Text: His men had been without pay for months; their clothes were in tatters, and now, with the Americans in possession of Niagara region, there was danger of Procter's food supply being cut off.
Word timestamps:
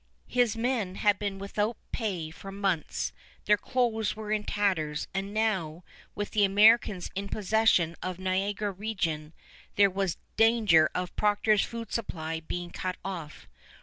His 0.27 0.57
men 0.57 0.95
had 0.95 1.19
been 1.19 1.37
without 1.37 1.77
pay 1.91 2.31
for 2.31 2.51
months; 2.51 3.13
their 3.45 3.55
clothes 3.55 4.15
were 4.15 4.31
in 4.31 4.45
tatters, 4.45 5.07
and 5.13 5.31
now, 5.31 5.83
with 6.15 6.31
the 6.31 6.43
Americans 6.43 7.11
in 7.13 7.29
possession 7.29 7.95
of 8.01 8.17
Niagara 8.17 8.71
region, 8.71 9.31
there 9.75 9.91
was 9.91 10.17
danger 10.37 10.89
of 10.95 11.15
Procter's 11.15 11.63
food 11.63 11.91
supply 11.91 12.39
being 12.39 12.71
cut 12.71 12.97
off. 13.05 13.47